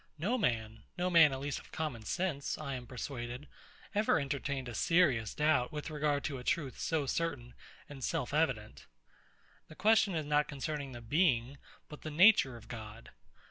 No 0.17 0.35
man, 0.35 0.81
no 0.97 1.11
man 1.11 1.31
at 1.31 1.39
least 1.41 1.59
of 1.59 1.71
common 1.71 2.01
sense, 2.05 2.57
I 2.57 2.73
am 2.73 2.87
persuaded, 2.87 3.47
ever 3.93 4.19
entertained 4.19 4.67
a 4.67 4.73
serious 4.73 5.35
doubt 5.35 5.71
with 5.71 5.91
regard 5.91 6.23
to 6.23 6.39
a 6.39 6.43
truth 6.43 6.79
so 6.79 7.05
certain 7.05 7.53
and 7.87 8.03
self 8.03 8.33
evident. 8.33 8.87
The 9.67 9.75
question 9.75 10.15
is 10.15 10.25
not 10.25 10.47
concerning 10.47 10.93
the 10.93 11.01
being, 11.01 11.59
but 11.87 12.01
the 12.01 12.09
nature 12.09 12.57
of 12.57 12.67
God. 12.67 13.11